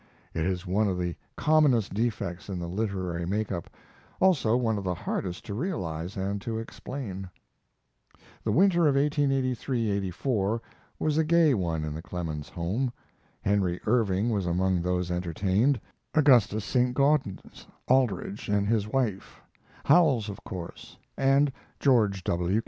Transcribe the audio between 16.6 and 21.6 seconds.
Saint Gaudens, Aldrich and his wife, Howells of course, and